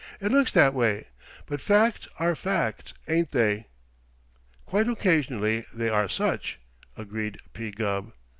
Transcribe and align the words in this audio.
"It 0.19 0.31
looks 0.31 0.51
that 0.53 0.73
way. 0.73 1.09
But 1.45 1.61
facts 1.61 2.07
are 2.17 2.35
facts, 2.35 2.95
ain't 3.07 3.29
they?" 3.29 3.67
"Quite 4.65 4.89
occasionally 4.89 5.65
they 5.71 5.89
are 5.89 6.09
such," 6.09 6.59
agreed 6.97 7.37
P. 7.53 7.69
Gubb. 7.69 8.11